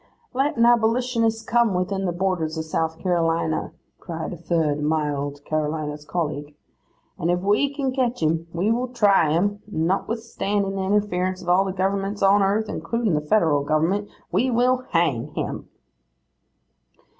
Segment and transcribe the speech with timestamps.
[0.33, 6.05] '—'Let an abolitionist come within the borders of South Carolina,' cries a third; mild Carolina's
[6.05, 6.55] colleague;
[7.19, 11.49] 'and if we can catch him, we will try him, and notwithstanding the interference of
[11.49, 15.69] all the governments on earth, including the Federal government, we will HANG him.